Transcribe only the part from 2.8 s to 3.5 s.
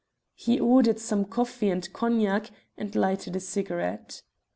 lighted a